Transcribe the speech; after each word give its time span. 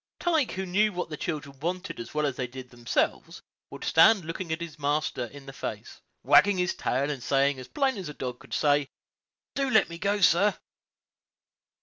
Tige, 0.19 0.53
who 0.53 0.65
knew 0.65 0.91
what 0.93 1.09
the 1.11 1.15
children 1.15 1.59
wanted 1.59 1.99
as 1.99 2.11
well 2.11 2.25
as 2.25 2.35
they 2.35 2.47
did 2.47 2.71
themselves, 2.71 3.43
would 3.69 3.83
stand 3.83 4.25
looking 4.25 4.49
his 4.49 4.79
master 4.79 5.25
in 5.25 5.45
the 5.45 5.53
face, 5.53 6.01
wagging 6.23 6.57
his 6.57 6.73
tail, 6.73 7.11
and 7.11 7.21
saying, 7.21 7.59
as 7.59 7.67
plain 7.67 7.97
as 7.97 8.09
a 8.09 8.15
dog 8.15 8.39
could 8.39 8.55
say, 8.55 8.89
"Do 9.53 9.69
let 9.69 9.89
me 9.89 9.99
go, 9.99 10.19
sir." 10.19 10.57